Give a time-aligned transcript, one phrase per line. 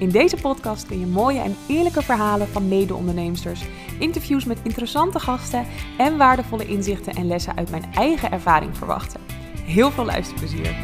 [0.00, 3.64] In deze podcast kun je mooie en eerlijke verhalen van mede-onderneemsters,
[3.98, 5.66] interviews met interessante gasten
[5.98, 9.20] en waardevolle inzichten en lessen uit mijn eigen ervaring verwachten.
[9.64, 10.76] Heel veel luisterplezier!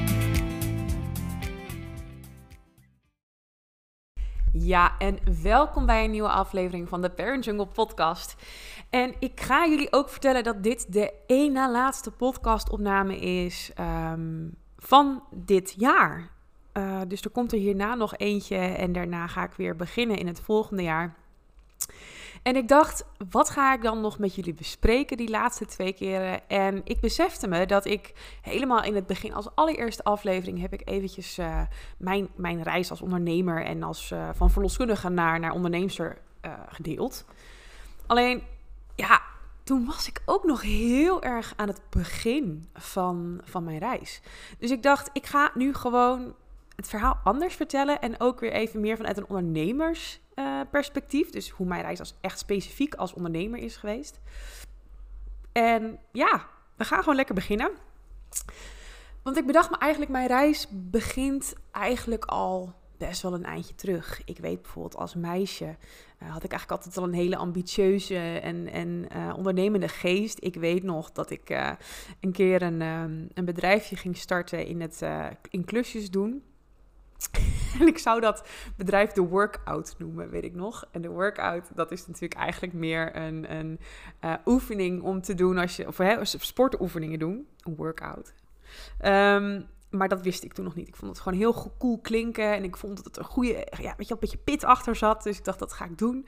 [4.52, 8.36] Ja, en welkom bij een nieuwe aflevering van de Parent Jungle podcast.
[8.90, 14.54] En ik ga jullie ook vertellen dat dit de één na laatste podcastopname is um,
[14.76, 16.35] van dit jaar.
[16.76, 20.26] Uh, dus er komt er hierna nog eentje en daarna ga ik weer beginnen in
[20.26, 21.14] het volgende jaar.
[22.42, 26.48] En ik dacht, wat ga ik dan nog met jullie bespreken die laatste twee keren?
[26.48, 30.82] En ik besefte me dat ik helemaal in het begin, als allereerste aflevering, heb ik
[30.84, 31.60] eventjes uh,
[31.96, 36.18] mijn, mijn reis als ondernemer en als uh, van verloskundige naar, naar onderneemster
[36.68, 37.24] gedeeld.
[38.06, 38.42] Alleen,
[38.94, 39.22] ja,
[39.62, 44.20] toen was ik ook nog heel erg aan het begin van, van mijn reis.
[44.58, 46.34] Dus ik dacht, ik ga nu gewoon
[46.76, 51.30] het verhaal anders vertellen en ook weer even meer vanuit een ondernemersperspectief.
[51.30, 54.20] Dus hoe mijn reis als echt specifiek als ondernemer is geweest.
[55.52, 56.46] En ja,
[56.76, 57.70] we gaan gewoon lekker beginnen.
[59.22, 64.22] Want ik bedacht me eigenlijk, mijn reis begint eigenlijk al best wel een eindje terug.
[64.24, 65.72] Ik weet bijvoorbeeld als meisje uh,
[66.32, 70.38] had ik eigenlijk altijd al een hele ambitieuze en, en uh, ondernemende geest.
[70.40, 71.70] Ik weet nog dat ik uh,
[72.20, 75.02] een keer een, um, een bedrijfje ging starten in, het,
[75.50, 76.42] in klusjes doen.
[77.80, 80.84] en ik zou dat bedrijf de workout noemen, weet ik nog.
[80.90, 83.78] En de workout, dat is natuurlijk eigenlijk meer een, een
[84.24, 88.34] uh, oefening om te doen als je, of hè, sportoefeningen doen, een workout.
[89.04, 90.88] Um, maar dat wist ik toen nog niet.
[90.88, 92.54] Ik vond het gewoon heel cool klinken.
[92.54, 95.22] En ik vond dat het een goede, ja, weet je, een beetje pit achter zat.
[95.22, 96.26] Dus ik dacht, dat ga ik doen.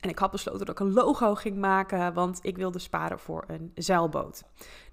[0.00, 2.14] En ik had besloten dat ik een logo ging maken.
[2.14, 4.44] Want ik wilde sparen voor een zeilboot.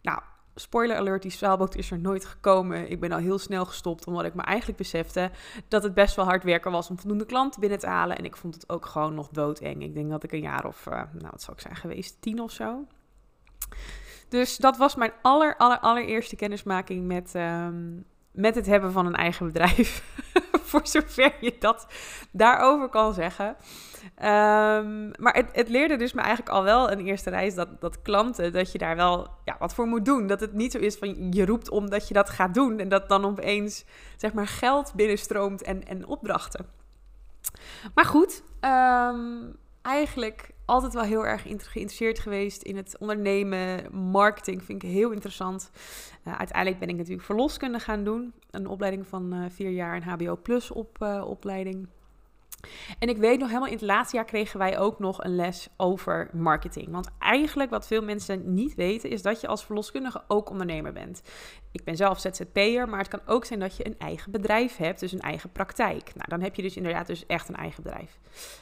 [0.02, 0.22] Nou,
[0.56, 2.92] spoiler alert, die zeilboot is er nooit gekomen.
[2.92, 5.32] Ik ben al heel snel gestopt, omdat ik me eigenlijk besefte
[5.68, 8.18] dat het best wel hard werken was om voldoende klanten binnen te halen.
[8.18, 9.84] En ik vond het ook gewoon nog doodeng.
[9.84, 12.42] Ik denk dat ik een jaar of, uh, nou wat zou ik zijn geweest, tien
[12.42, 12.86] of zo.
[14.30, 19.16] Dus dat was mijn aller, aller, allereerste kennismaking met, um, met het hebben van een
[19.16, 20.04] eigen bedrijf.
[20.80, 21.88] Voor zover je dat
[22.32, 23.48] daarover kan zeggen.
[23.48, 28.02] Um, maar het, het, leerde dus me eigenlijk al wel een eerste reis dat, dat
[28.02, 30.28] klanten, dat je daar wel ja, wat voor moet doen.
[30.28, 32.90] Dat het niet zo is van je roept om dat je dat gaat doen en
[32.90, 33.86] dat dan opeens
[34.18, 36.66] zeg maar geld binnenstroomt en, en opdrachten.
[37.94, 43.96] Maar goed, um, eigenlijk altijd wel heel erg geïnteresseerd geweest in het ondernemen.
[44.12, 45.72] Marketing vind ik heel interessant.
[46.28, 48.34] Uh, uiteindelijk ben ik natuurlijk verloskunde gaan doen.
[48.52, 51.88] Een opleiding van uh, vier jaar, een HBO Plus op, uh, opleiding.
[53.00, 55.70] En ik weet nog helemaal in het laatste jaar kregen wij ook nog een les
[55.78, 56.92] over marketing.
[56.92, 61.22] Want eigenlijk wat veel mensen niet weten is dat je als verloskundige ook ondernemer bent.
[61.72, 65.00] Ik ben zelf ZZP'er, maar het kan ook zijn dat je een eigen bedrijf hebt,
[65.00, 66.16] dus een eigen praktijk.
[66.16, 68.20] Nou, dan heb je dus inderdaad dus echt een eigen bedrijf.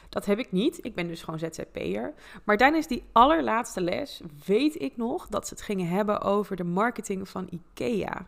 [0.08, 0.84] Dat heb ik niet.
[0.84, 2.14] Ik ben dus gewoon ZZP'er.
[2.44, 6.64] Maar tijdens die allerlaatste les weet ik nog dat ze het gingen hebben over de
[6.64, 8.26] marketing van IKEA.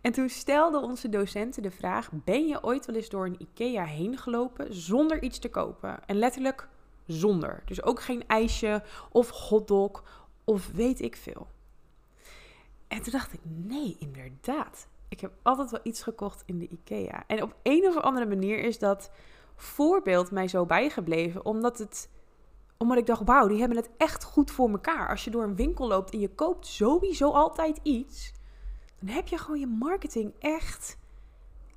[0.00, 3.84] En toen stelde onze docenten de vraag: Ben je ooit wel eens door een IKEA
[3.84, 6.06] heen gelopen zonder iets te kopen?
[6.06, 6.68] En letterlijk
[7.06, 7.62] zonder.
[7.64, 10.04] Dus ook geen ijsje of hotdog
[10.44, 11.46] of weet ik veel.
[12.88, 14.88] En toen dacht ik: Nee, inderdaad.
[15.08, 17.24] Ik heb altijd wel iets gekocht in de IKEA.
[17.26, 19.10] En op een of andere manier is dat
[19.56, 22.08] voorbeeld mij zo bijgebleven, omdat het
[22.76, 25.08] omdat ik dacht, wauw, die hebben het echt goed voor elkaar.
[25.08, 28.32] Als je door een winkel loopt en je koopt sowieso altijd iets,
[29.04, 30.98] dan heb je gewoon je marketing echt,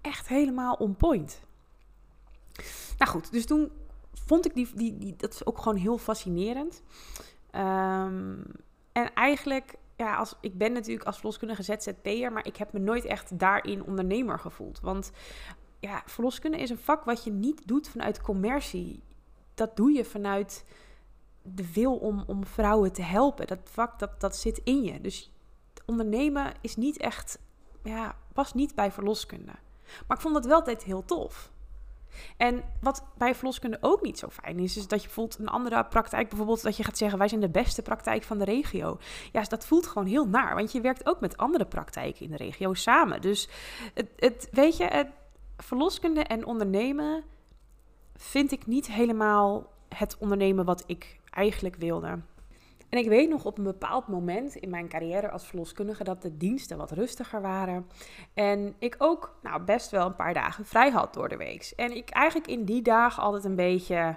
[0.01, 1.41] echt helemaal on point.
[2.97, 3.71] Nou goed, dus toen
[4.13, 6.83] vond ik die, die, die dat ook gewoon heel fascinerend.
[7.51, 8.43] Um,
[8.91, 13.05] en eigenlijk, ja, als, ik ben natuurlijk als verloskundige ZZP'er, maar ik heb me nooit
[13.05, 14.79] echt daarin ondernemer gevoeld.
[14.79, 15.11] Want
[15.79, 19.03] ja, verloskunde is een vak wat je niet doet vanuit commercie.
[19.53, 20.65] Dat doe je vanuit
[21.41, 23.47] de wil om, om vrouwen te helpen.
[23.47, 25.01] Dat vak, dat, dat zit in je.
[25.01, 25.31] Dus
[25.87, 27.39] ondernemen is niet echt,
[27.83, 29.51] ja, past niet bij verloskunde.
[30.07, 31.51] Maar ik vond het wel altijd heel tof.
[32.37, 35.85] En wat bij verloskunde ook niet zo fijn is, is dat je bijvoorbeeld een andere
[35.85, 38.97] praktijk, bijvoorbeeld dat je gaat zeggen, wij zijn de beste praktijk van de regio.
[39.31, 42.37] Ja, dat voelt gewoon heel naar, want je werkt ook met andere praktijken in de
[42.37, 43.21] regio samen.
[43.21, 43.49] Dus
[43.93, 45.07] het, het weet je,
[45.57, 47.23] verloskunde en ondernemen
[48.15, 52.19] vind ik niet helemaal het ondernemen wat ik eigenlijk wilde.
[52.89, 56.37] En ik weet nog op een bepaald moment in mijn carrière als verloskundige dat de
[56.37, 57.87] diensten wat rustiger waren.
[58.33, 61.73] En ik ook nou, best wel een paar dagen vrij had door de week.
[61.75, 64.15] En ik eigenlijk in die dagen altijd een beetje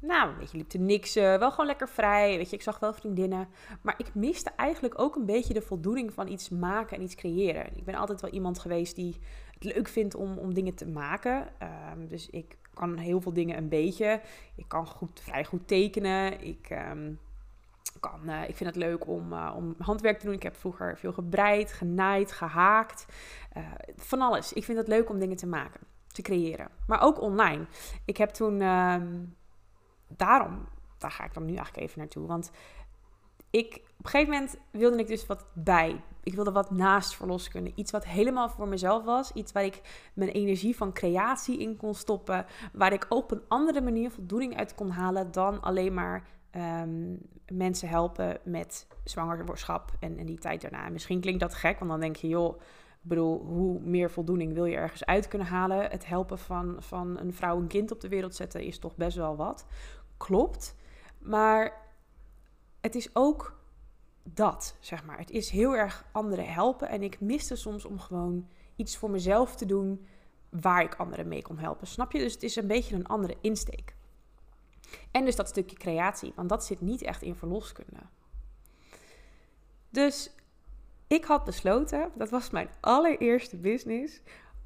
[0.00, 1.38] nou, een beetje liep te niksen.
[1.38, 2.36] Wel gewoon lekker vrij.
[2.36, 3.48] Weet je, ik zag wel vriendinnen.
[3.82, 7.76] Maar ik miste eigenlijk ook een beetje de voldoening van iets maken en iets creëren.
[7.76, 9.16] Ik ben altijd wel iemand geweest die
[9.54, 11.48] het leuk vindt om, om dingen te maken.
[11.58, 14.20] Ehm, dus ik kan heel veel dingen een beetje.
[14.54, 16.40] Ik kan goed, vrij goed tekenen.
[16.44, 17.12] Ik, ehm,
[18.00, 20.34] kan, uh, ik vind het leuk om, uh, om handwerk te doen.
[20.34, 23.06] Ik heb vroeger veel gebreid, genaaid, gehaakt.
[23.56, 23.64] Uh,
[23.96, 24.52] van alles.
[24.52, 26.68] Ik vind het leuk om dingen te maken, te creëren.
[26.86, 27.66] Maar ook online.
[28.04, 28.60] Ik heb toen...
[28.62, 29.36] Um,
[30.08, 30.68] daarom,
[30.98, 32.26] daar ga ik dan nu eigenlijk even naartoe.
[32.26, 32.50] Want
[33.50, 36.00] ik, op een gegeven moment wilde ik dus wat bij.
[36.22, 37.72] Ik wilde wat naast verloskunde.
[37.74, 39.32] Iets wat helemaal voor mezelf was.
[39.32, 42.46] Iets waar ik mijn energie van creatie in kon stoppen.
[42.72, 47.18] Waar ik op een andere manier voldoening uit kon halen dan alleen maar um,
[47.52, 50.88] mensen helpen met zwangerschap en, die tijd daarna.
[50.88, 52.60] misschien klinkt dat gek, want dan denk je, joh,
[53.00, 55.90] bedoel, hoe meer voldoening wil je ergens uit kunnen halen?
[55.90, 59.16] Het helpen van, van een vrouw een kind op de wereld zetten is toch best
[59.16, 59.66] wel wat
[60.18, 60.74] klopt.
[61.18, 61.86] Maar
[62.80, 63.60] het is ook
[64.22, 65.18] dat, zeg maar.
[65.18, 66.88] Het is heel erg anderen helpen.
[66.88, 70.06] En ik miste soms om gewoon iets voor mezelf te doen
[70.50, 71.86] waar ik anderen mee kon helpen.
[71.86, 72.18] Snap je?
[72.18, 73.96] Dus het is een beetje een andere insteek.
[75.10, 78.00] En dus dat stukje creatie, want dat zit niet echt in verloskunde.
[79.90, 80.30] Dus
[81.06, 84.22] ik had besloten, dat was mijn allereerste business,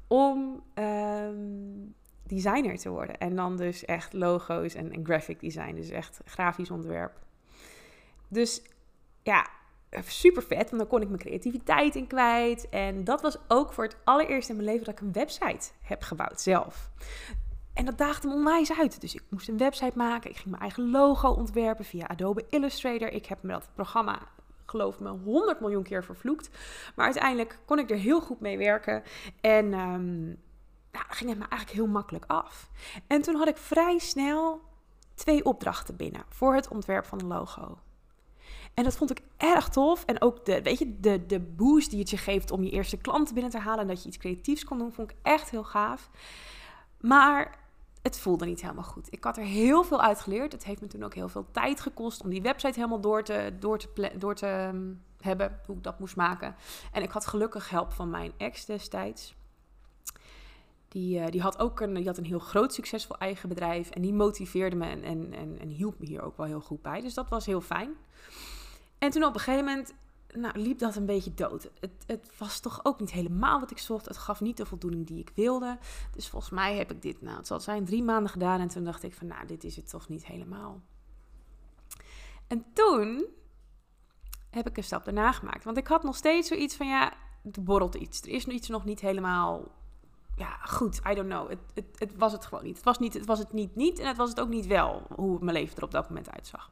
[0.07, 1.35] om ehm,
[2.23, 3.17] designer te worden.
[3.17, 7.19] En dan dus echt logo's en, en graphic design, dus echt grafisch ontwerp.
[8.27, 8.61] Dus
[9.23, 9.49] ja,
[10.01, 12.69] super vet, want dan kon ik mijn creativiteit in kwijt.
[12.69, 16.01] En dat was ook voor het allereerst in mijn leven dat ik een website heb
[16.01, 16.91] gebouwd zelf.
[17.73, 19.01] En dat daagde me onwijs uit.
[19.01, 20.29] Dus ik moest een website maken.
[20.29, 23.11] Ik ging mijn eigen logo ontwerpen via Adobe Illustrator.
[23.11, 24.19] Ik heb me dat programma,
[24.65, 26.49] geloof me, 100 miljoen keer vervloekt.
[26.95, 29.03] Maar uiteindelijk kon ik er heel goed mee werken.
[29.41, 30.25] En um,
[30.91, 32.69] nou, ging het me eigenlijk heel makkelijk af.
[33.07, 34.61] En toen had ik vrij snel
[35.15, 37.77] twee opdrachten binnen voor het ontwerp van een logo.
[38.73, 40.05] En dat vond ik erg tof.
[40.05, 42.97] En ook de, weet je, de, de boost die het je geeft om je eerste
[42.97, 43.79] klanten binnen te halen.
[43.79, 46.09] En dat je iets creatiefs kon doen, vond ik echt heel gaaf.
[46.99, 47.59] Maar
[48.03, 49.07] het voelde niet helemaal goed.
[49.09, 50.51] Ik had er heel veel uit geleerd.
[50.51, 53.53] Het heeft me toen ook heel veel tijd gekost om die website helemaal door te,
[53.59, 55.59] door te, door te um, hebben.
[55.65, 56.55] Hoe ik dat moest maken.
[56.91, 59.35] En ik had gelukkig help van mijn ex destijds.
[60.87, 63.89] Die, uh, die, had ook een, die had een heel groot succesvol eigen bedrijf.
[63.89, 66.81] En die motiveerde me en, en, en, en, hielp me hier ook wel heel goed
[66.81, 67.01] bij.
[67.01, 67.93] Dus dat was heel fijn.
[68.97, 69.93] En toen op een gegeven moment
[70.35, 71.69] nou, liep dat een beetje dood.
[71.79, 74.05] Het, het, was toch ook niet helemaal wat ik zocht.
[74.05, 75.77] Het gaf niet de voldoening die ik wilde.
[76.15, 78.59] Dus volgens mij heb ik dit, nou, het zal zijn drie maanden gedaan.
[78.59, 80.81] En toen dacht ik van, nou, dit is het toch niet helemaal.
[82.47, 83.25] En toen
[84.49, 85.63] heb ik een stap daarna gemaakt.
[85.63, 87.13] Want ik had nog steeds zoiets van, ja,
[87.51, 88.21] er borrelt iets.
[88.21, 89.71] Er is iets nog niet helemaal
[90.35, 91.49] ja, goed, I don't know.
[91.49, 92.75] Het, het, het, was het gewoon niet.
[92.75, 93.13] Het was, niet.
[93.13, 95.77] het was het niet niet en het was het ook niet wel hoe mijn leven
[95.77, 96.71] er op dat moment uitzag.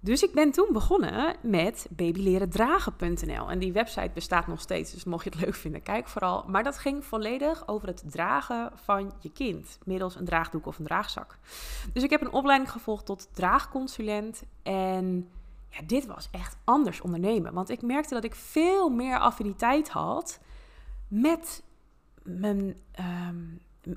[0.00, 3.50] Dus ik ben toen begonnen met babylerendragen.nl.
[3.50, 6.44] En die website bestaat nog steeds, dus mocht je het leuk vinden, kijk vooral.
[6.46, 10.84] Maar dat ging volledig over het dragen van je kind middels een draagdoek of een
[10.84, 11.38] draagzak.
[11.92, 14.42] Dus ik heb een opleiding gevolgd tot draagconsulent.
[14.62, 15.28] En
[15.70, 17.52] ja, dit was echt anders ondernemen.
[17.52, 20.40] Want ik merkte dat ik veel meer affiniteit had
[21.08, 21.62] met
[22.22, 23.44] mijn, ehm,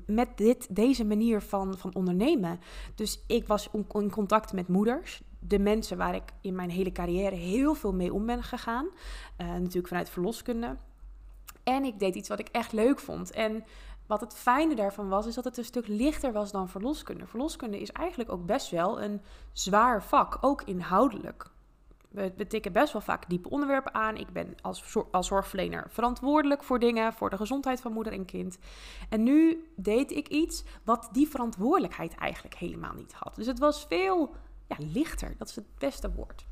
[0.06, 2.60] met dit, deze manier van, van ondernemen.
[2.94, 5.22] Dus ik was in contact met moeders.
[5.38, 8.86] De mensen waar ik in mijn hele carrière heel veel mee om ben gegaan.
[8.86, 10.76] Uh, natuurlijk vanuit verloskunde.
[11.62, 13.30] En ik deed iets wat ik echt leuk vond.
[13.30, 13.64] En
[14.06, 17.26] wat het fijne daarvan was, is dat het een stuk lichter was dan verloskunde.
[17.26, 19.20] Verloskunde is eigenlijk ook best wel een
[19.52, 21.51] zwaar vak, ook inhoudelijk
[22.12, 24.16] we, we tikken best wel vaak diepe onderwerpen aan.
[24.16, 28.58] Ik ben als, als zorgverlener verantwoordelijk voor dingen, voor de gezondheid van moeder en kind.
[29.08, 33.34] En nu deed ik iets wat die verantwoordelijkheid eigenlijk helemaal niet had.
[33.34, 34.34] Dus het was veel
[34.66, 36.44] ja, lichter, dat is het beste woord.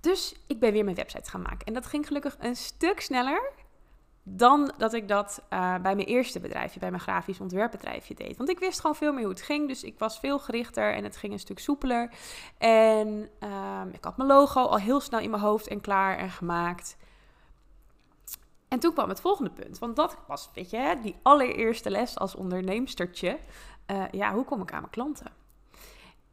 [0.00, 1.66] Dus ik ben weer mijn website gaan maken.
[1.66, 3.52] En dat ging gelukkig een stuk sneller
[4.22, 8.36] dan dat ik dat uh, bij mijn eerste bedrijfje, bij mijn grafisch ontwerpbedrijfje deed.
[8.36, 9.68] Want ik wist gewoon veel meer hoe het ging.
[9.68, 12.10] Dus ik was veel gerichter en het ging een stuk soepeler.
[12.58, 13.08] En
[13.40, 16.96] um, ik had mijn logo al heel snel in mijn hoofd en klaar en gemaakt.
[18.68, 19.78] En toen kwam het volgende punt.
[19.78, 23.38] Want dat was, weet je, die allereerste les als onderneemstertje.
[23.86, 25.32] Uh, ja, hoe kom ik aan mijn klanten?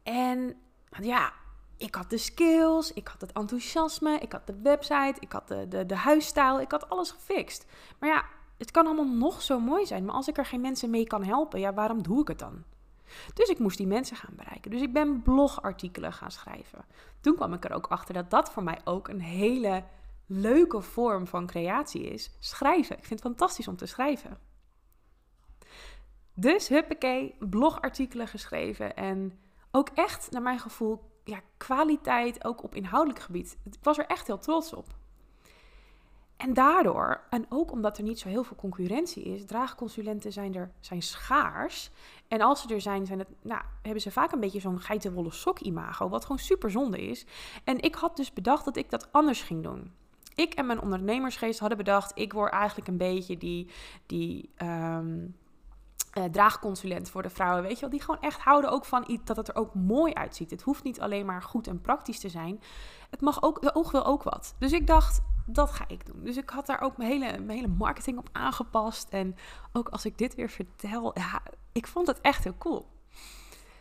[0.02, 0.56] En
[1.00, 1.32] ja,
[1.80, 5.68] ik had de skills, ik had het enthousiasme, ik had de website, ik had de,
[5.68, 7.66] de, de huisstijl, ik had alles gefixt.
[7.98, 8.24] Maar ja,
[8.58, 11.24] het kan allemaal nog zo mooi zijn, maar als ik er geen mensen mee kan
[11.24, 12.64] helpen, ja, waarom doe ik het dan?
[13.34, 14.70] Dus ik moest die mensen gaan bereiken.
[14.70, 16.84] Dus ik ben blogartikelen gaan schrijven.
[17.20, 19.84] Toen kwam ik er ook achter dat dat voor mij ook een hele
[20.26, 22.30] leuke vorm van creatie is.
[22.38, 22.98] Schrijven.
[22.98, 24.38] Ik vind het fantastisch om te schrijven.
[26.34, 28.96] Dus huppakee, blogartikelen geschreven.
[28.96, 29.38] En
[29.70, 33.56] ook echt, naar mijn gevoel, ja, kwaliteit ook op inhoudelijk gebied.
[33.64, 34.86] Ik was er echt heel trots op.
[36.36, 40.70] En daardoor, en ook omdat er niet zo heel veel concurrentie is, draagconsulenten zijn er
[40.80, 41.90] zijn schaars.
[42.28, 45.30] En als ze er zijn, zijn het, nou, hebben ze vaak een beetje zo'n geitenwolle
[45.30, 47.26] sok imago, wat gewoon super zonde is.
[47.64, 49.92] En ik had dus bedacht dat ik dat anders ging doen.
[50.34, 53.68] Ik en mijn ondernemersgeest hadden bedacht, ik word eigenlijk een beetje die,
[54.06, 55.26] die ehm,
[56.20, 59.24] uh, draagconsulent voor de vrouwen, weet je wel, die gewoon echt houden ook van iets
[59.24, 60.50] dat het er ook mooi uitziet.
[60.50, 62.60] Het hoeft niet alleen maar goed en praktisch te zijn.
[63.10, 64.54] Het mag ook, de oog wil ook wat.
[64.58, 66.24] Dus ik dacht, dat ga ik doen.
[66.24, 69.08] Dus ik had daar ook mijn hele, mijn hele marketing op aangepast.
[69.08, 69.36] En
[69.72, 72.86] ook als ik dit weer vertel, ja, ik vond het echt heel cool.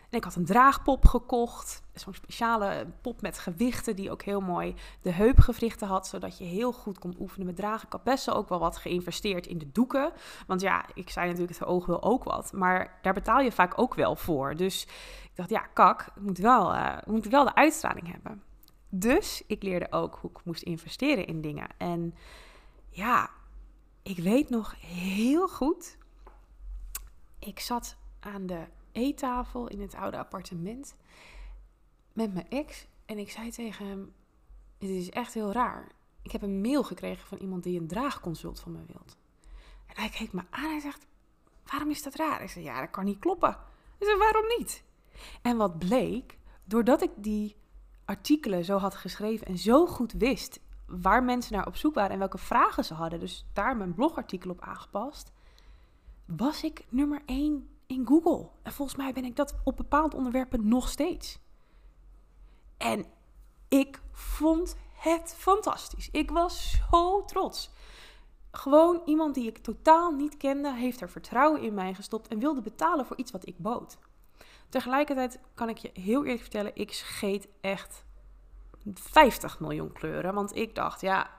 [0.10, 1.82] Ik had een draagpop gekocht.
[1.94, 6.08] Zo'n speciale pop met gewichten die ook heel mooi de heupgewrichten had.
[6.08, 7.86] Zodat je heel goed kon oefenen met dragen.
[7.86, 10.12] Ik had best ook wel wat geïnvesteerd in de doeken.
[10.48, 12.52] Want ja, ik zei natuurlijk, het oog wil ook wat.
[12.54, 14.56] Maar daar betaal je vaak ook wel voor.
[14.56, 14.84] Dus
[15.24, 18.44] ik dacht, ja, kak, moet wel, uh, moet wel de uitstraling hebben.
[18.90, 21.68] Dus ik leerde ook hoe ik moest investeren in dingen.
[21.78, 22.16] En
[22.90, 23.30] ja,
[24.04, 25.98] ik weet nog heel goed.
[27.40, 30.96] Ik zat aan de eettafel in het oude appartement
[32.14, 32.88] met mijn ex.
[33.06, 34.14] En ik zei tegen hem:
[34.78, 35.92] Het is echt heel raar.
[36.22, 39.18] Ik heb een mail gekregen van iemand die een draagconsult van me wilt.
[39.86, 41.06] En hij keek me aan en zegt:
[41.66, 42.42] Waarom is dat raar?
[42.42, 43.58] Ik zei: Ja, dat kan niet kloppen.
[43.98, 44.84] Ik zei: Waarom niet?
[45.42, 47.56] En wat bleek, doordat ik die
[48.06, 52.20] artikelen zo had geschreven en zo goed wist waar mensen naar op zoek waren en
[52.20, 55.32] welke vragen ze hadden, dus daar mijn blogartikel op aangepast,
[56.26, 58.50] was ik nummer 1 in Google.
[58.62, 61.40] En volgens mij ben ik dat op bepaalde onderwerpen nog steeds.
[62.78, 63.06] En
[63.68, 66.10] ik vond het fantastisch.
[66.12, 67.72] Ik was zo trots.
[68.52, 72.62] Gewoon iemand die ik totaal niet kende, heeft er vertrouwen in mij gestopt en wilde
[72.62, 73.98] betalen voor iets wat ik bood.
[74.70, 78.06] Tegelijkertijd kan ik je heel eerlijk vertellen, ik scheet echt
[78.94, 80.34] 50 miljoen kleuren.
[80.34, 81.30] Want ik dacht, ja,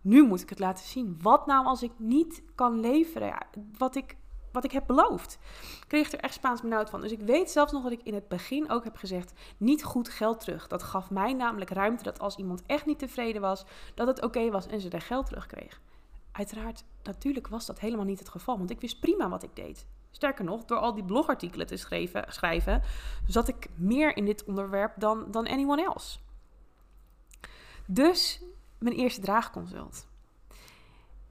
[0.00, 1.18] nu moet ik het laten zien.
[1.22, 3.46] Wat nou als ik niet kan leveren?
[3.78, 4.16] Wat ik
[4.54, 5.38] wat ik heb beloofd.
[5.60, 7.00] Ik kreeg er echt Spaans benauwd van.
[7.00, 10.08] Dus ik weet zelfs nog dat ik in het begin ook heb gezegd: niet goed
[10.08, 10.66] geld terug.
[10.66, 14.50] Dat gaf mij namelijk ruimte dat als iemand echt niet tevreden was, dat het oké
[14.50, 15.80] was en ze er geld terug kreeg.
[16.32, 19.86] Uiteraard, natuurlijk was dat helemaal niet het geval, want ik wist prima wat ik deed.
[20.10, 22.82] Sterker nog, door al die blogartikelen te schrijven, schrijven
[23.26, 26.18] zat ik meer in dit onderwerp dan, dan anyone else.
[27.86, 28.42] Dus
[28.78, 30.06] mijn eerste draagconsult.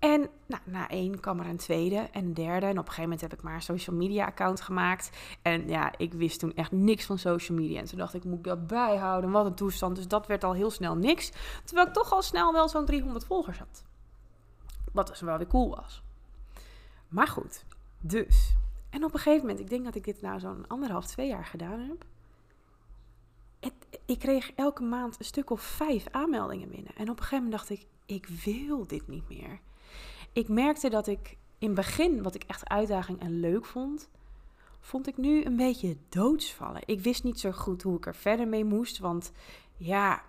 [0.03, 2.65] En nou, na één kwam er een tweede en een derde.
[2.65, 5.10] En op een gegeven moment heb ik maar een social media account gemaakt.
[5.41, 7.79] En ja, ik wist toen echt niks van social media.
[7.79, 9.31] En toen dacht ik, moet ik dat bijhouden?
[9.31, 9.95] Wat een toestand.
[9.95, 11.31] Dus dat werd al heel snel niks.
[11.65, 13.83] Terwijl ik toch al snel wel zo'n 300 volgers had.
[14.91, 16.03] Wat dus wel weer cool was.
[17.07, 17.65] Maar goed,
[18.00, 18.55] dus.
[18.89, 21.45] En op een gegeven moment, ik denk dat ik dit nou zo'n anderhalf, twee jaar
[21.45, 22.05] gedaan heb.
[24.05, 26.95] ik kreeg elke maand een stuk of vijf aanmeldingen binnen.
[26.95, 29.60] En op een gegeven moment dacht ik, ik wil dit niet meer
[30.33, 34.09] ik merkte dat ik in het begin, wat ik echt uitdaging en leuk vond,
[34.79, 36.81] vond ik nu een beetje doodsvallen.
[36.85, 39.31] Ik wist niet zo goed hoe ik er verder mee moest, want
[39.77, 40.21] ja,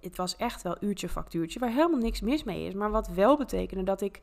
[0.00, 2.74] het was echt wel uurtje factuurtje, waar helemaal niks mis mee is.
[2.74, 4.20] Maar wat wel betekende dat ik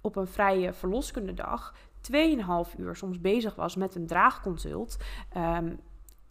[0.00, 1.74] op een vrije verloskundedag
[2.12, 4.96] 2,5 uur soms bezig was met een draagconsult.
[5.36, 5.78] Um,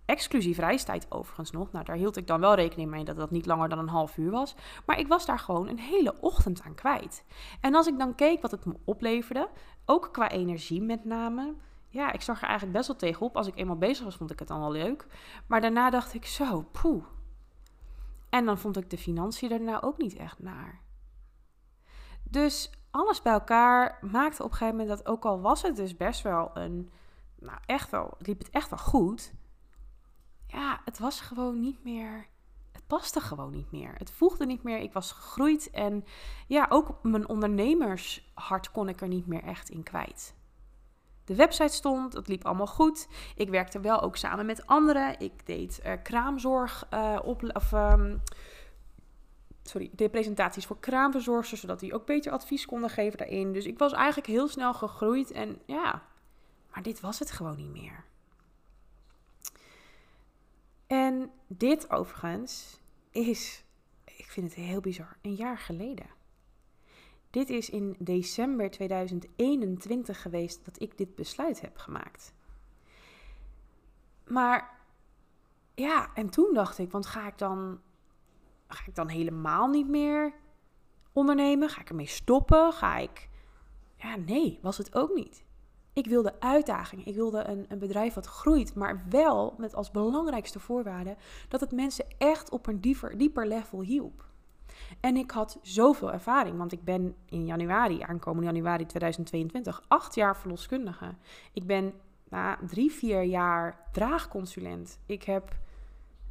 [0.05, 1.71] exclusief reistijd overigens nog.
[1.71, 4.17] Nou, daar hield ik dan wel rekening mee dat dat niet langer dan een half
[4.17, 4.55] uur was.
[4.85, 7.23] Maar ik was daar gewoon een hele ochtend aan kwijt.
[7.61, 9.49] En als ik dan keek wat het me opleverde,
[9.85, 11.53] ook qua energie met name.
[11.89, 13.37] Ja, ik zag er eigenlijk best wel tegenop.
[13.37, 15.07] Als ik eenmaal bezig was, vond ik het dan wel leuk.
[15.47, 17.03] Maar daarna dacht ik zo, poeh.
[18.29, 20.81] En dan vond ik de financiën er nou ook niet echt naar.
[22.23, 25.97] Dus alles bij elkaar maakte op een gegeven moment dat ook al was het dus
[25.97, 26.89] best wel een,
[27.39, 29.33] nou echt wel, liep het echt wel goed
[30.55, 32.27] ja, het was gewoon niet meer.
[32.71, 33.93] Het paste gewoon niet meer.
[33.97, 34.77] Het voegde niet meer.
[34.77, 36.05] Ik was gegroeid en
[36.47, 40.35] ja, ook mijn ondernemershart kon ik er niet meer echt in kwijt.
[41.25, 43.07] De website stond, het liep allemaal goed.
[43.35, 45.19] Ik werkte wel ook samen met anderen.
[45.19, 48.21] Ik deed uh, kraamzorg uh, op, of, um,
[49.63, 53.53] sorry, de presentaties voor kraamverzorgers, zodat die ook beter advies konden geven daarin.
[53.53, 56.03] Dus ik was eigenlijk heel snel gegroeid en ja,
[56.73, 58.05] maar dit was het gewoon niet meer.
[60.87, 62.79] En dit overigens
[63.11, 63.63] is,
[64.03, 66.07] ik vind het heel bizar, een jaar geleden.
[67.29, 72.33] Dit is in december 2021 geweest dat ik dit besluit heb gemaakt.
[74.27, 74.79] Maar
[75.75, 77.81] ja, en toen dacht ik, want ga ik dan,
[78.67, 80.33] ga ik dan helemaal niet meer
[81.11, 81.69] ondernemen?
[81.69, 82.73] Ga ik ermee stoppen?
[82.73, 83.29] Ga ik.
[83.95, 85.44] Ja, nee, was het ook niet.
[85.95, 87.05] Ik wilde uitdaging.
[87.05, 91.15] Ik wilde een, een bedrijf wat groeit, maar wel met als belangrijkste voorwaarde
[91.47, 94.25] dat het mensen echt op een dieper, dieper level hielp.
[94.99, 100.37] En ik had zoveel ervaring, want ik ben in januari, aankomende januari 2022, acht jaar
[100.37, 101.15] verloskundige.
[101.53, 101.93] Ik ben
[102.29, 104.99] na drie, vier jaar draagconsulent.
[105.05, 105.55] Ik heb,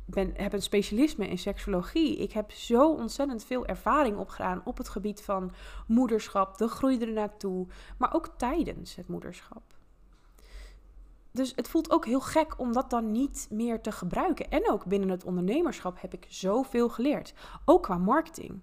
[0.06, 2.16] ben, heb een specialisme in seksologie.
[2.16, 5.52] Ik heb zo ontzettend veel ervaring opgedaan op het gebied van
[5.87, 7.66] moederschap, de groei er naartoe,
[7.99, 9.62] maar ook tijdens het moederschap.
[11.30, 14.50] Dus het voelt ook heel gek om dat dan niet meer te gebruiken.
[14.50, 17.34] En ook binnen het ondernemerschap heb ik zoveel geleerd.
[17.64, 18.61] Ook qua marketing.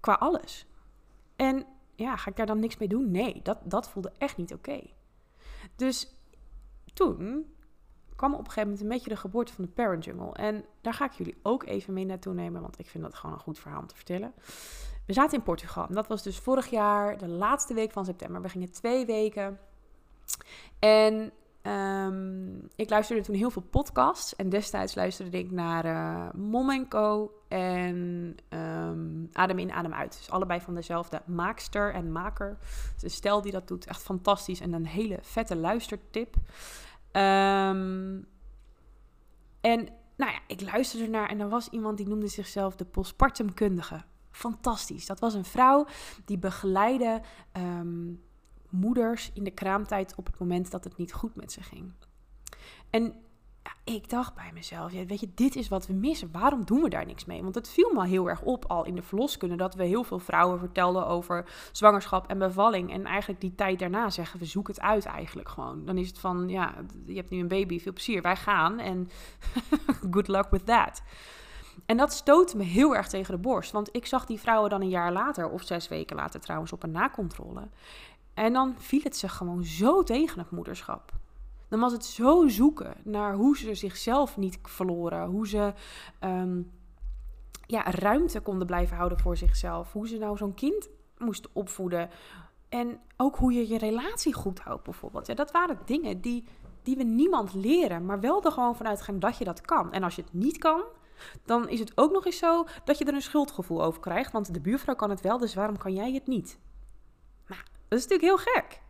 [0.00, 0.66] Qua alles.
[1.36, 3.10] En ja, ga ik daar dan niks mee doen?
[3.10, 4.80] Nee, dat, dat voelde echt niet oké.
[5.76, 6.16] Dus
[6.92, 7.53] toen
[8.16, 10.32] kwam op een gegeven moment een beetje de geboorte van de Parent Jungle.
[10.32, 13.34] En daar ga ik jullie ook even mee naartoe nemen, want ik vind dat gewoon
[13.34, 14.32] een goed verhaal om te vertellen.
[15.06, 15.86] We zaten in Portugal.
[15.90, 18.42] Dat was dus vorig jaar, de laatste week van september.
[18.42, 19.58] We gingen twee weken
[20.78, 24.36] en um, ik luisterde toen heel veel podcasts.
[24.36, 27.32] En destijds luisterde ik naar uh, Mom Co.
[27.48, 30.16] en um, Adem in, Adem uit.
[30.18, 32.58] Dus allebei van dezelfde maakster en maker.
[33.00, 34.60] Dus stel die dat doet, echt fantastisch.
[34.60, 36.36] En een hele vette luistertip.
[37.16, 38.26] Um,
[39.60, 44.04] en nou ja, ik luisterde naar en er was iemand die noemde zichzelf de postpartumkundige.
[44.30, 45.06] Fantastisch.
[45.06, 45.86] Dat was een vrouw
[46.24, 47.20] die begeleidde
[47.52, 48.22] um,
[48.68, 51.92] moeders in de kraamtijd op het moment dat het niet goed met ze ging.
[52.90, 53.14] En
[53.84, 56.32] ik dacht bij mezelf, ja, weet je, dit is wat we missen.
[56.32, 57.42] Waarom doen we daar niks mee?
[57.42, 60.18] Want het viel me heel erg op al in de verloskunde dat we heel veel
[60.18, 62.92] vrouwen vertelden over zwangerschap en bevalling.
[62.92, 65.84] En eigenlijk die tijd daarna zeggen we zoek het uit eigenlijk gewoon.
[65.84, 66.74] Dan is het van, ja,
[67.06, 69.08] je hebt nu een baby, veel plezier, wij gaan en
[70.10, 71.02] good luck with that.
[71.86, 73.72] En dat stootte me heel erg tegen de borst.
[73.72, 76.82] Want ik zag die vrouwen dan een jaar later, of zes weken later trouwens, op
[76.82, 77.68] een nakontrole.
[78.34, 81.12] En dan viel het ze gewoon zo tegen het moederschap.
[81.74, 85.26] Dan was het zo zoeken naar hoe ze zichzelf niet verloren.
[85.26, 85.72] Hoe ze
[86.18, 86.62] ehm,
[87.66, 89.92] ja, ruimte konden blijven houden voor zichzelf.
[89.92, 92.10] Hoe ze nou zo'n kind moesten opvoeden.
[92.68, 95.26] En ook hoe je je relatie goed houdt bijvoorbeeld.
[95.26, 96.44] Ja, dat waren dingen die,
[96.82, 98.04] die we niemand leren.
[98.04, 99.92] Maar wel er gewoon vanuit gaan dat je dat kan.
[99.92, 100.82] En als je het niet kan,
[101.44, 104.32] dan is het ook nog eens zo dat je er een schuldgevoel over krijgt.
[104.32, 106.58] Want de buurvrouw kan het wel, dus waarom kan jij het niet?
[107.88, 108.82] Dat is natuurlijk heel gek.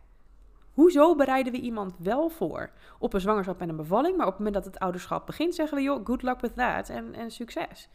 [0.75, 4.43] Hoezo bereiden we iemand wel voor op een zwangerschap en een bevalling, maar op het
[4.43, 7.89] moment dat het ouderschap begint, zeggen we, joh, good luck with that en, en succes.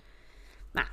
[0.72, 0.86] Nou,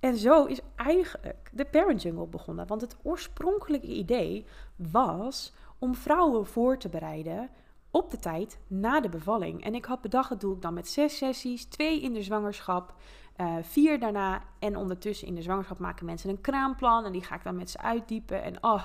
[0.00, 2.66] en zo is eigenlijk de Parent Jungle begonnen.
[2.66, 7.50] Want het oorspronkelijke idee was om vrouwen voor te bereiden
[7.90, 9.64] op de tijd na de bevalling.
[9.64, 12.94] En ik had bedacht, dat doe ik dan met zes sessies, twee in de zwangerschap,
[13.36, 14.42] uh, vier daarna.
[14.58, 17.70] En ondertussen in de zwangerschap maken mensen een kraamplan en die ga ik dan met
[17.70, 18.42] ze uitdiepen.
[18.42, 18.84] En oh,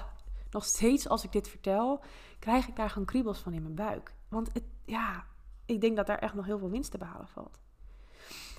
[0.54, 2.04] nog steeds als ik dit vertel,
[2.40, 4.14] krijg ik daar gewoon kriebels van in mijn buik.
[4.30, 5.26] Want het, ja,
[5.66, 7.60] ik denk dat daar echt nog heel veel winst te behalen valt.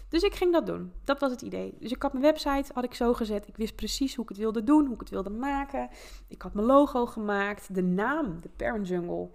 [0.09, 0.93] Dus ik ging dat doen.
[1.05, 1.75] Dat was het idee.
[1.79, 3.49] Dus ik had mijn website, had ik zo gezet.
[3.49, 5.89] Ik wist precies hoe ik het wilde doen, hoe ik het wilde maken.
[6.29, 7.75] Ik had mijn logo gemaakt.
[7.75, 9.31] De naam, de Parent Jungle,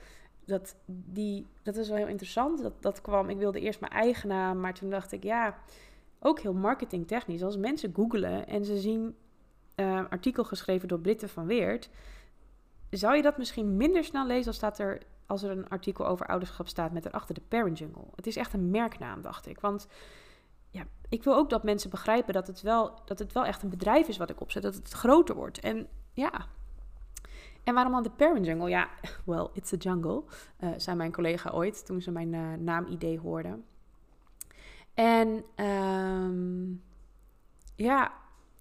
[0.45, 2.61] dat, die, dat is wel heel interessant.
[2.61, 5.57] Dat, dat kwam, ik wilde eerst mijn eigen naam, maar toen dacht ik, ja,
[6.19, 7.43] ook heel marketingtechnisch.
[7.43, 9.15] Als mensen googelen en ze zien
[9.75, 11.89] uh, artikel geschreven door Britten van Weert
[12.89, 16.25] zou je dat misschien minder snel lezen als, staat er, als er een artikel over
[16.25, 18.05] ouderschap staat met erachter de Parent Jungle.
[18.15, 19.59] Het is echt een merknaam, dacht ik.
[19.59, 19.87] Want
[20.69, 23.69] ja, ik wil ook dat mensen begrijpen dat het, wel, dat het wel echt een
[23.69, 25.59] bedrijf is wat ik opzet, dat het groter wordt.
[25.59, 26.45] En ja.
[27.63, 28.69] En waarom dan de Parent Jungle?
[28.69, 28.89] Ja,
[29.25, 30.23] well, it's a jungle,
[30.59, 33.65] uh, zei mijn collega ooit toen ze mijn uh, naamidee hoorden.
[34.93, 36.83] En um,
[37.75, 38.11] ja,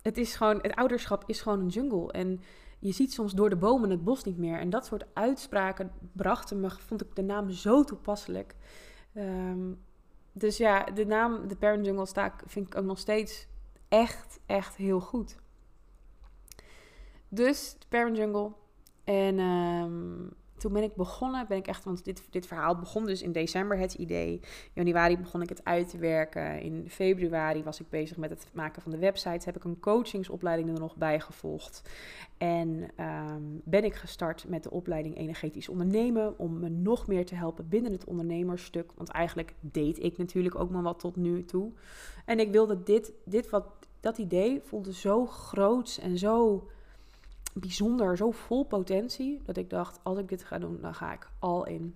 [0.03, 2.13] het is gewoon, het ouderschap is gewoon een jungle.
[2.13, 2.41] En
[2.79, 4.59] je ziet soms door de bomen het bos niet meer.
[4.59, 8.55] En dat soort uitspraken brachten me, vond ik de naam zo toepasselijk.
[9.13, 9.73] Ehm,
[10.33, 13.47] dus ja, de naam de Parent Jungle sta, vind ik ook nog steeds
[13.89, 15.37] echt, echt heel goed.
[17.29, 18.53] Dus de Parent Jungle.
[19.05, 23.23] En um, toen ben ik begonnen, ben ik echt, want dit, dit verhaal begon dus
[23.23, 24.41] in december het idee.
[24.73, 26.61] januari begon ik het uit te werken.
[26.61, 29.45] In februari was ik bezig met het maken van de website.
[29.45, 31.83] Heb ik een coachingsopleiding er nog bij gevolgd.
[32.39, 36.39] En ehm, ben ik gestart met de opleiding Energetisch Ondernemen.
[36.39, 38.93] Om me nog meer te helpen binnen het ondernemersstuk.
[38.95, 41.73] Want eigenlijk deed ik natuurlijk ook maar wat tot nu toe.
[42.25, 43.65] En ik wilde dit, dit wat,
[44.01, 46.67] dat idee voelde zo groot en zo
[47.55, 51.29] bijzonder, zo vol potentie, dat ik dacht, als ik dit ga doen, dan ga ik
[51.39, 51.95] al in.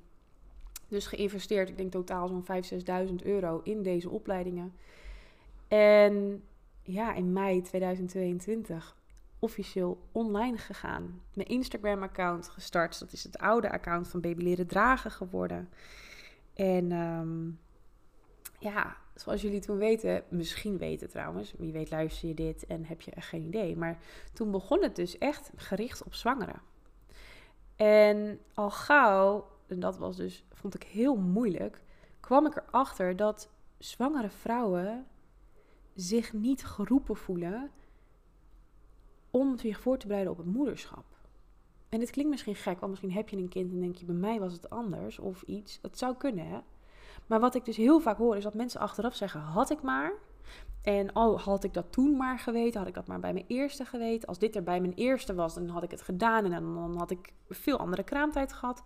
[0.88, 4.72] Dus geïnvesteerd, ik denk totaal zo'n 5.000, 6.000 euro in deze opleidingen.
[5.68, 6.42] En
[6.82, 8.96] ja, in mei 2022
[9.38, 11.20] officieel online gegaan.
[11.34, 12.98] Mijn Instagram-account gestart.
[12.98, 15.68] Dat is het oude account van Baby Leren Dragen geworden.
[16.54, 17.50] En ehm,
[18.58, 23.00] ja, zoals jullie toen weten, misschien weten trouwens, wie weet luister je dit en heb
[23.00, 23.76] je geen idee.
[23.76, 23.98] Maar
[24.32, 26.60] toen begon het dus echt gericht op zwangeren.
[27.76, 31.82] En al gauw, en dat was dus, vond ik heel moeilijk,
[32.20, 33.48] kwam ik erachter dat
[33.78, 35.06] zwangere vrouwen
[35.94, 37.70] zich niet geroepen voelen
[39.30, 41.04] om zich voor te bereiden op het moederschap.
[41.88, 44.14] En dit klinkt misschien gek, want misschien heb je een kind en denk je, bij
[44.14, 45.80] mij was het anders of iets.
[45.80, 46.58] Dat zou kunnen, hè?
[47.32, 50.12] Maar wat ik dus heel vaak hoor, is dat mensen achteraf zeggen: had ik maar.
[50.82, 53.84] En oh, had ik dat toen maar geweten, had ik dat maar bij mijn eerste
[53.84, 54.28] geweten.
[54.28, 57.10] Als dit er bij mijn eerste was, dan had ik het gedaan en dan had
[57.10, 58.82] ik veel andere kraamtijd gehad.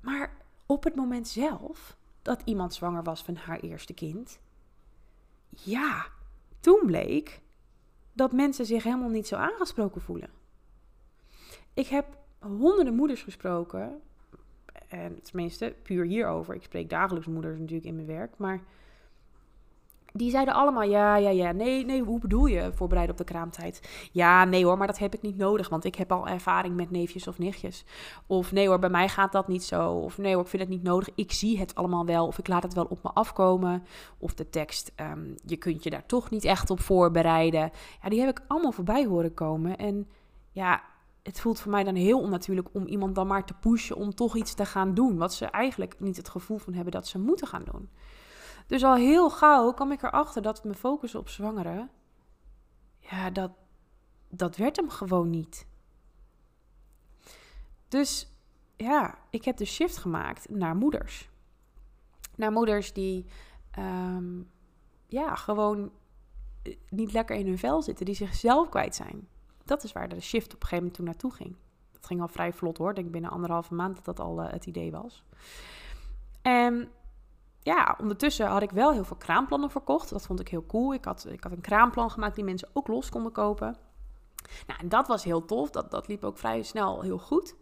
[0.00, 4.40] Maar op het moment zelf dat iemand zwanger was van haar eerste kind,
[5.48, 6.06] ja,
[6.60, 7.40] toen bleek
[8.12, 10.30] dat mensen zich helemaal niet zo aangesproken voelen.
[11.74, 12.06] Ik heb
[12.38, 14.02] honderden moeders gesproken,
[14.94, 16.54] en tenminste puur hierover.
[16.54, 18.60] Ik spreek dagelijks moeders natuurlijk in mijn werk, maar
[20.12, 21.52] die zeiden allemaal ja, ja, ja.
[21.52, 24.08] Nee, nee, hoe bedoel je voorbereiden op de kraamtijd?
[24.12, 26.90] Ja, nee hoor, maar dat heb ik niet nodig, want ik heb al ervaring met
[26.90, 27.84] neefjes of nichtjes.
[28.26, 29.90] Of nee hoor, bij mij gaat dat niet zo.
[29.90, 31.08] Of nee hoor, ik vind het niet nodig.
[31.14, 33.84] Ik zie het allemaal wel, of ik laat het wel op me afkomen.
[34.18, 37.70] Of de tekst, ehm, je kunt je daar toch niet echt op voorbereiden.
[38.02, 39.76] Ja, die heb ik allemaal voorbij horen komen.
[39.76, 40.08] En
[40.52, 40.82] ja,
[41.24, 44.36] het voelt voor mij dan heel onnatuurlijk om iemand dan maar te pushen om toch
[44.36, 45.16] iets te gaan doen.
[45.16, 47.88] Wat ze eigenlijk niet het gevoel van hebben dat ze moeten gaan doen.
[48.66, 51.90] Dus al heel gauw kwam ik erachter dat mijn focus op zwangeren,
[52.98, 53.50] ja, dat,
[54.28, 55.66] dat werd hem gewoon niet.
[57.88, 58.28] Dus
[58.76, 61.28] ja, ik heb de shift gemaakt naar moeders.
[62.36, 63.26] Naar moeders die
[63.70, 64.42] ehm,
[65.06, 65.92] ja, gewoon
[66.62, 69.28] eh, niet lekker in hun vel zitten, die zichzelf kwijt zijn.
[69.64, 71.56] Dat is waar de shift op een gegeven moment toen naartoe ging.
[71.92, 72.88] Dat ging al vrij vlot hoor.
[72.88, 75.24] Ik denk binnen anderhalve maand dat dat al uh, het idee was.
[76.42, 76.88] En
[77.60, 80.10] ja, ondertussen had ik wel heel veel kraamplannen verkocht.
[80.10, 80.94] Dat vond ik heel cool.
[80.94, 83.76] Ik had, ik had een kraamplan gemaakt die mensen ook los konden kopen.
[84.66, 85.70] Nou, en dat was heel tof.
[85.70, 87.54] Dat, dat liep ook vrij snel heel goed.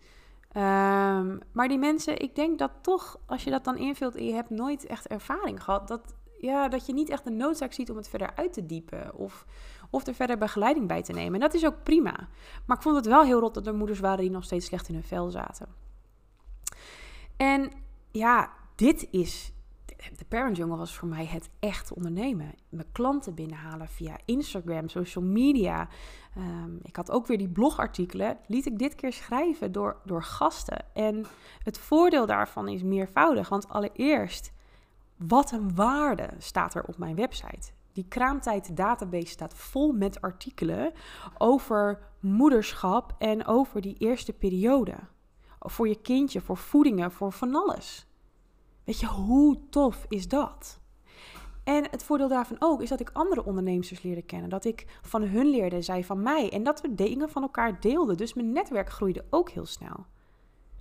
[0.56, 4.32] Um, maar die mensen, ik denk dat toch, als je dat dan invult en je
[4.32, 7.96] hebt nooit echt ervaring gehad, dat, ja, dat je niet echt de noodzaak ziet om
[7.96, 9.14] het verder uit te diepen.
[9.14, 9.46] Of,
[9.92, 11.34] of er verder begeleiding bij te nemen.
[11.34, 12.28] En dat is ook prima.
[12.66, 14.88] Maar ik vond het wel heel rot dat er moeders waren die nog steeds slecht
[14.88, 15.66] in hun vel zaten.
[17.36, 17.72] En
[18.10, 19.52] ja, dit is.
[20.16, 22.54] De Parent Jungle was voor mij het echt ondernemen.
[22.68, 25.88] Mijn klanten binnenhalen via Instagram, social media.
[26.38, 28.38] Um, ik had ook weer die blogartikelen.
[28.46, 30.84] Liet ik dit keer schrijven door, door gasten.
[30.94, 31.26] En
[31.62, 33.48] het voordeel daarvan is meervoudig.
[33.48, 34.52] Want allereerst,
[35.16, 37.72] wat een waarde staat er op mijn website.
[37.92, 40.92] Die kraamtijd database staat vol met artikelen
[41.38, 44.94] over moederschap en over die eerste periode.
[45.58, 48.06] Voor je kindje, voor voedingen, voor van alles.
[48.84, 50.80] Weet je, hoe tof is dat?
[51.64, 54.50] En het voordeel daarvan ook is dat ik andere ondernemers leerde kennen.
[54.50, 56.50] Dat ik van hun leerde, zij van mij.
[56.50, 58.16] En dat we dingen van elkaar deelden.
[58.16, 60.06] Dus mijn netwerk groeide ook heel snel.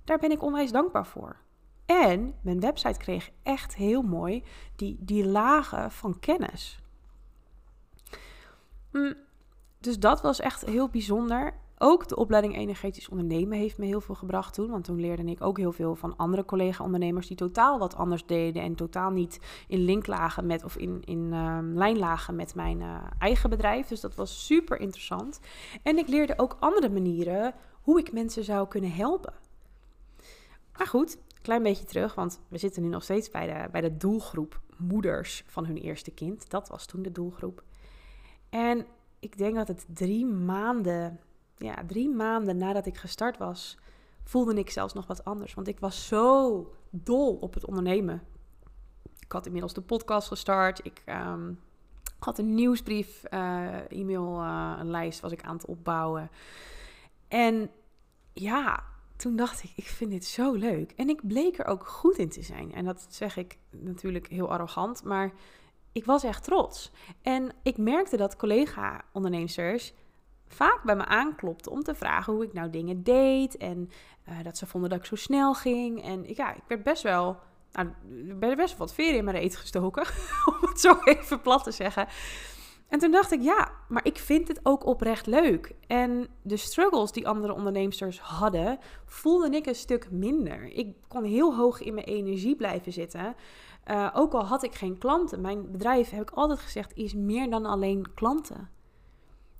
[0.04, 1.36] Daar ben ik onwijs dankbaar voor.
[1.86, 4.44] En mijn website kreeg echt heel mooi
[4.76, 6.81] die, die lagen van kennis.
[8.92, 9.14] Mm,
[9.80, 11.54] dus dat was echt heel bijzonder.
[11.78, 14.70] Ook de opleiding Energetisch Ondernemen heeft me heel veel gebracht toen.
[14.70, 18.62] Want toen leerde ik ook heel veel van andere collega-ondernemers die totaal wat anders deden.
[18.62, 22.80] En totaal niet in link lagen met of in, in uh, lijn lagen met mijn
[22.80, 23.86] uh, eigen bedrijf.
[23.86, 25.40] Dus dat was super interessant.
[25.82, 29.34] En ik leerde ook andere manieren hoe ik mensen zou kunnen helpen.
[30.76, 33.96] Maar goed, klein beetje terug, want we zitten nu nog steeds bij de, bij de
[33.96, 36.50] doelgroep moeders van hun eerste kind.
[36.50, 37.62] Dat was toen de doelgroep.
[38.52, 38.86] En
[39.18, 41.20] ik denk dat het drie maanden,
[41.56, 43.78] ja, drie maanden nadat ik gestart was,
[44.24, 45.54] voelde ik zelfs nog wat anders.
[45.54, 48.22] Want ik was zo dol op het ondernemen.
[49.18, 50.84] Ik had inmiddels de podcast gestart.
[50.84, 51.60] Ik um,
[52.18, 56.30] had een nieuwsbrief, uh, e-maillijst uh, was ik aan het opbouwen.
[57.28, 57.70] En
[58.32, 58.84] ja,
[59.16, 60.92] toen dacht ik, ik vind dit zo leuk.
[60.96, 62.74] En ik bleek er ook goed in te zijn.
[62.74, 65.32] En dat zeg ik natuurlijk heel arrogant, maar
[65.92, 66.90] ik was echt trots.
[67.22, 69.92] En ik merkte dat collega-ondernemers
[70.48, 73.56] vaak bij me aanklopten om te vragen hoe ik nou dingen deed.
[73.56, 73.90] En
[74.28, 76.04] uh, dat ze vonden dat ik zo snel ging.
[76.04, 77.38] En ja, ik werd best wel.
[77.72, 77.88] Nou,
[78.28, 80.02] er werd best wel wat veren in mijn reet gestoken.
[80.60, 82.06] om het zo even plat te zeggen.
[82.92, 85.74] En toen dacht ik, ja, maar ik vind het ook oprecht leuk.
[85.86, 90.64] En de struggles die andere onderneemsters hadden, voelde ik een stuk minder.
[90.64, 93.34] Ik kon heel hoog in mijn energie blijven zitten.
[93.86, 95.40] Uh, ook al had ik geen klanten.
[95.40, 98.70] Mijn bedrijf, heb ik altijd gezegd, is meer dan alleen klanten.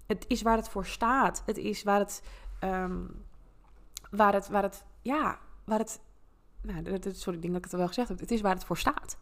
[0.06, 1.42] Het is waar het voor staat.
[1.46, 2.22] Het is waar het,
[2.64, 3.24] um,
[4.10, 6.00] waar het, waar het, ja, waar het,
[6.62, 8.18] nou, sorry, ik denk dat ik het wel gezegd heb.
[8.18, 9.18] Het is waar het voor staat.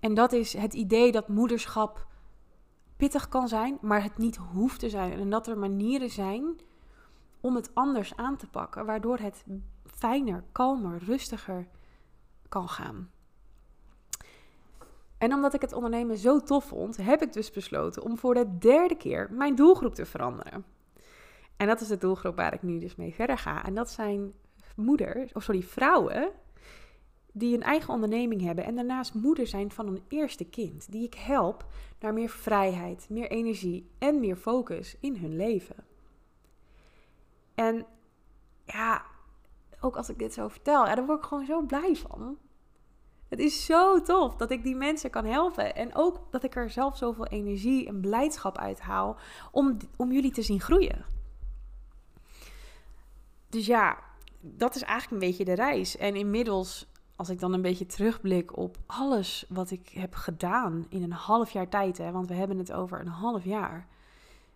[0.00, 2.06] En dat is het idee dat moederschap
[2.96, 5.12] pittig kan zijn, maar het niet hoeft te zijn.
[5.12, 6.60] En dat er manieren zijn
[7.40, 9.44] om het anders aan te pakken, waardoor het
[9.84, 11.68] fijner, kalmer, rustiger
[12.48, 13.10] kan gaan.
[15.22, 18.58] En omdat ik het ondernemen zo tof vond, heb ik dus besloten om voor de
[18.58, 20.64] derde keer mijn doelgroep te veranderen.
[21.56, 23.64] En dat is de doelgroep waar ik nu dus mee verder ga.
[23.64, 24.32] En dat zijn
[24.76, 26.30] moeders, of sorry, vrouwen
[27.32, 31.14] die een eigen onderneming hebben en daarnaast moeder zijn van een eerste kind, die ik
[31.14, 31.66] help
[32.00, 35.76] naar meer vrijheid, meer energie en meer focus in hun leven.
[37.54, 37.86] En
[38.64, 39.02] ja,
[39.80, 42.38] ook als ik dit zo vertel, daar word ik gewoon zo blij van.
[43.32, 45.74] Het is zo tof dat ik die mensen kan helpen.
[45.74, 49.16] En ook dat ik er zelf zoveel energie en blijdschap uit haal
[49.50, 51.04] om, om jullie te zien groeien.
[53.48, 53.98] Dus ja,
[54.40, 55.96] dat is eigenlijk een beetje de reis.
[55.96, 61.02] En inmiddels als ik dan een beetje terugblik op alles wat ik heb gedaan in
[61.02, 63.86] een half jaar tijd, hè, want we hebben het over een half jaar.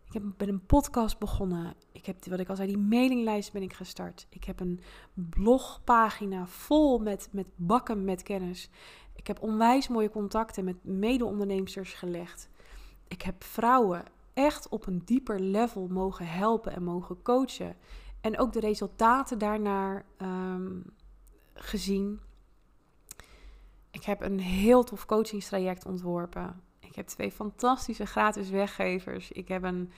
[0.07, 1.75] Ik heb, ben een podcast begonnen.
[1.93, 4.27] Ik heb, wat ik al zei, die mailinglijst ben ik gestart.
[4.31, 4.81] Ik heb een
[5.15, 8.71] blogpagina vol met, met bakken met kennis.
[9.15, 12.49] Ik heb onwijs mooie contacten met mede-ondernemers gelegd.
[13.09, 17.77] Ik heb vrouwen echt op een dieper level mogen helpen en mogen coachen.
[18.21, 20.85] En ook de resultaten daarnaar um,
[21.55, 22.21] gezien.
[23.91, 26.63] Ik heb een heel tof coachingstraject ontworpen.
[26.97, 29.33] Ik heb twee fantastische gratis weggevers.
[29.33, 29.91] Ik, heb een,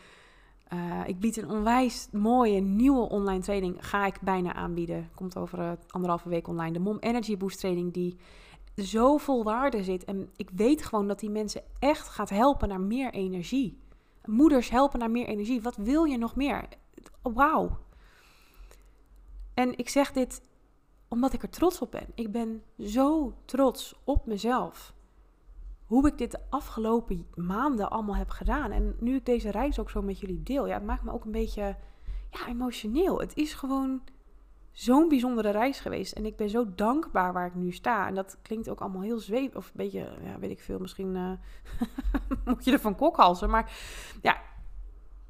[0.72, 3.86] uh, ik bied een onwijs mooie nieuwe online training.
[3.86, 5.10] Ga ik bijna aanbieden.
[5.14, 6.72] Komt over uh, anderhalve week online.
[6.72, 8.16] De Mom Energy Boost training die
[8.76, 10.04] zo vol waarde zit.
[10.04, 13.78] En ik weet gewoon dat die mensen echt gaat helpen naar meer energie.
[14.24, 15.62] Moeders helpen naar meer energie.
[15.62, 16.68] Wat wil je nog meer?
[17.22, 17.78] Wauw.
[19.54, 20.42] En ik zeg dit
[21.08, 22.06] omdat ik er trots op ben.
[22.14, 24.96] Ik ben zo trots op mezelf.
[25.88, 28.70] Hoe ik dit de afgelopen maanden allemaal heb gedaan.
[28.70, 31.24] En nu ik deze reis ook zo met jullie deel, ja, het maakt me ook
[31.24, 31.76] een beetje
[32.30, 33.20] ja, emotioneel.
[33.20, 34.02] Het is gewoon
[34.72, 36.12] zo'n bijzondere reis geweest.
[36.12, 38.06] En ik ben zo dankbaar waar ik nu sta.
[38.06, 39.56] En dat klinkt ook allemaal heel zweep.
[39.56, 41.32] Of een beetje, ja, weet ik veel, misschien uh,
[42.44, 43.50] moet je er van kokhalzen.
[43.50, 43.72] Maar
[44.22, 44.40] ja,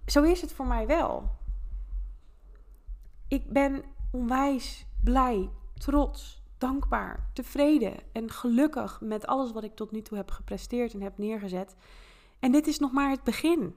[0.07, 1.31] zo is het voor mij wel.
[3.29, 10.03] Ik ben onwijs blij, trots, dankbaar, tevreden en gelukkig met alles wat ik tot nu
[10.03, 11.77] toe heb gepresteerd en heb neergezet.
[12.41, 13.75] En dit is nog maar het begin.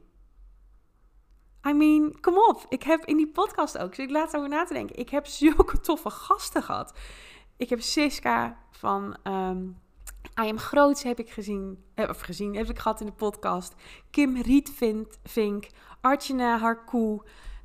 [1.68, 2.66] I mean, kom op.
[2.70, 5.00] Ik heb in die podcast ook, dus ik laat over na te denken.
[5.00, 6.98] Ik heb zulke toffe gasten gehad.
[7.58, 9.82] Ik heb Siska van um,
[10.40, 13.76] I Am Groots heb ik gezien, eh, of gezien, heb ik gehad in de podcast.
[14.10, 15.68] Kim Rietvink,
[16.02, 17.22] Archana Harkoe,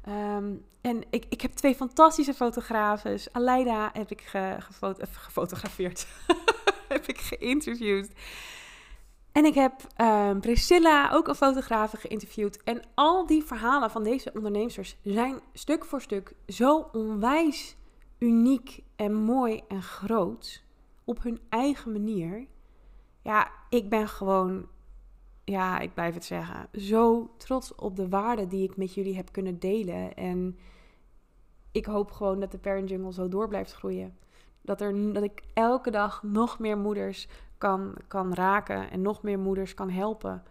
[0.09, 3.19] um, en ik, ik heb twee fantastische fotografen.
[3.33, 4.57] Aleida heb ik ge,
[5.01, 6.07] gefotografeerd.
[6.89, 8.11] heb ik geïnterviewd.
[9.33, 12.63] En ik heb um, Priscilla, ook een fotograaf, geïnterviewd.
[12.63, 17.77] En al die verhalen van deze ondernemers zijn stuk voor stuk zo onwijs
[18.19, 20.63] uniek en mooi en groot.
[21.05, 22.47] Op hun eigen manier.
[23.23, 24.69] Ja, ik ben gewoon,
[25.49, 29.33] ja, ik blijf het zeggen, zo trots op de waarde die ik met jullie heb
[29.33, 30.15] kunnen delen.
[30.15, 30.59] En
[31.73, 34.17] ik hoop gewoon dat de Parent Jungle zo door blijft groeien.
[34.61, 37.29] Dat, er, dat ik elke dag nog meer moeders
[37.59, 40.43] kan, kan raken en nog meer moeders kan helpen.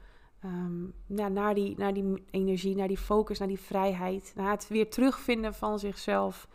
[0.46, 4.34] Um, ja, naar, die, naar die energie, naar die focus, naar die vrijheid.
[4.36, 6.48] Naar het weer terugvinden van zichzelf.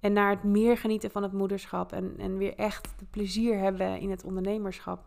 [0.00, 1.92] En naar het meer genieten van het moederschap.
[1.92, 5.04] En, en weer echt de plezier hebben in het ondernemerschap.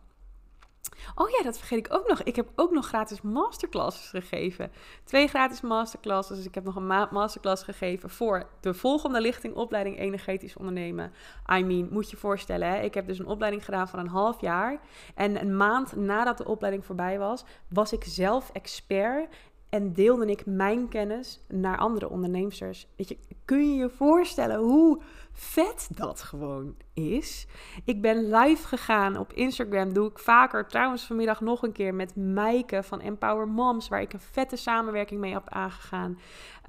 [1.14, 2.22] Oh ja, dat vergeet ik ook nog.
[2.22, 4.72] Ik heb ook nog gratis masterclasses gegeven.
[5.04, 6.36] Twee gratis masterclasses.
[6.36, 11.12] Dus ik heb nog een masterclass gegeven voor de volgende lichting opleiding energetisch ondernemen.
[11.52, 12.80] I mean, moet je voorstellen, hè?
[12.80, 14.80] ik heb dus een opleiding gedaan van een half jaar.
[15.14, 19.34] En een maand nadat de opleiding voorbij was, was ik zelf expert
[19.72, 22.86] en deelde ik mijn kennis naar andere ondernemers.
[22.96, 25.00] Weet je, kun je je voorstellen hoe
[25.32, 27.46] vet dat gewoon is?
[27.84, 30.66] Ik ben live gegaan op Instagram, doe ik vaker.
[30.66, 35.20] Trouwens vanmiddag nog een keer met Maaike van Empower Moms, waar ik een vette samenwerking
[35.20, 36.18] mee heb aangegaan.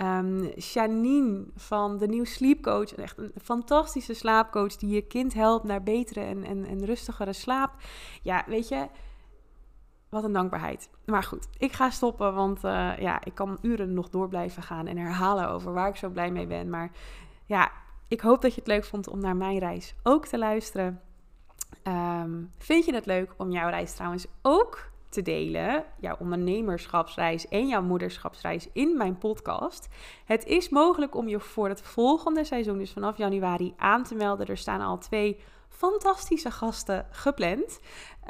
[0.02, 5.64] Um, Janine van de Nieuw Sleep Coach, echt een fantastische slaapcoach die je kind helpt
[5.64, 7.72] naar betere en, en, en rustigere slaap.
[8.22, 8.88] Ja, weet je
[10.14, 10.90] wat een dankbaarheid.
[11.06, 14.88] Maar goed, ik ga stoppen, want uh, ja, ik kan uren nog door blijven gaan
[14.88, 16.70] en herhalen over waar ik zo blij mee ben.
[16.70, 16.92] Maar
[17.46, 17.72] ja,
[18.08, 21.02] ik hoop dat je het leuk vond om naar mijn reis ook te luisteren.
[21.84, 27.68] Um, vind je het leuk om jouw reis trouwens ook te delen, jouw ondernemerschapsreis en
[27.68, 29.88] jouw moederschapsreis in mijn podcast.
[30.26, 34.48] Het is mogelijk om je voor het volgende seizoen, dus vanaf januari, aan te melden.
[34.48, 37.80] Er staan al twee fantastische gasten gepland.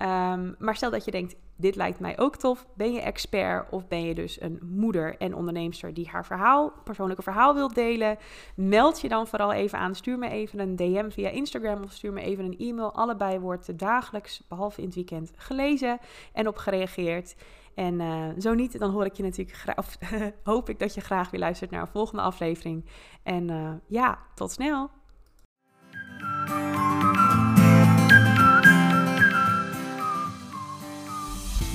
[0.01, 2.67] Um, maar stel dat je denkt, dit lijkt mij ook tof.
[2.73, 7.23] Ben je expert of ben je dus een moeder en onderneemster die haar verhaal, persoonlijke
[7.23, 8.17] verhaal wilt delen?
[8.55, 9.95] Meld je dan vooral even aan.
[9.95, 12.93] Stuur me even een DM via Instagram of stuur me even een e-mail.
[12.93, 15.99] Allebei wordt dagelijks, behalve in het weekend, gelezen
[16.33, 17.35] en op gereageerd.
[17.75, 19.97] En uh, zo niet, dan hoor ik je natuurlijk graag, of
[20.43, 22.85] hoop ik dat je graag weer luistert naar een volgende aflevering.
[23.23, 24.89] En uh, ja, tot snel!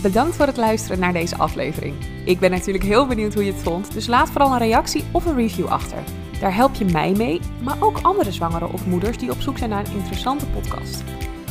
[0.02, 1.94] Bedankt voor het luisteren naar deze aflevering.
[2.24, 5.24] Ik ben natuurlijk heel benieuwd hoe je het vond, dus laat vooral een reactie of
[5.24, 5.98] een review achter.
[6.40, 9.70] Daar help je mij mee, maar ook andere zwangeren of moeders die op zoek zijn
[9.70, 11.04] naar een interessante podcast.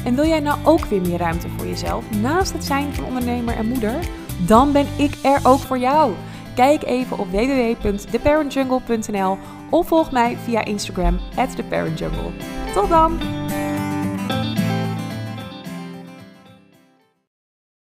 [0.04, 3.56] En wil jij nou ook weer meer ruimte voor jezelf naast het zijn van ondernemer
[3.56, 4.00] en moeder?
[4.46, 6.14] Dan ben ik er ook voor jou.
[6.56, 9.38] Kijk even op www.theparentjungle.nl
[9.70, 11.20] of volg mij via Instagram
[11.56, 12.32] theparentjungle.
[12.74, 13.20] Tot dan!